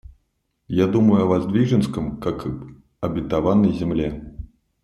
Я 0.67 0.87
думаю 0.87 1.21
о 1.21 1.25
Воздвиженском, 1.27 2.17
как 2.19 2.47
об 2.47 2.65
обетованной 3.01 3.71
земле. 3.71 4.35